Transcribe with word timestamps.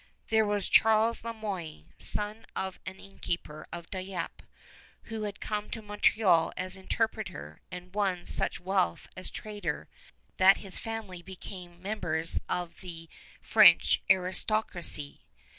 There 0.29 0.47
was 0.47 0.67
Charles 0.67 1.23
Le 1.23 1.31
Moyne, 1.31 1.93
son 1.99 2.47
of 2.55 2.79
an 2.87 2.95
innkeeper 2.95 3.67
of 3.71 3.91
Dieppe, 3.91 4.45
who 5.03 5.25
had 5.25 5.39
come 5.39 5.69
to 5.69 5.81
Montreal 5.83 6.51
as 6.57 6.75
interpreter 6.75 7.61
and 7.69 7.93
won 7.93 8.25
such 8.25 8.59
wealth 8.59 9.07
as 9.15 9.29
trader 9.29 9.87
that 10.37 10.57
his 10.57 10.79
family 10.79 11.21
became 11.21 11.83
members 11.83 12.39
of 12.49 12.79
the 12.81 13.09
French 13.41 14.01
aristocracy. 14.09 15.21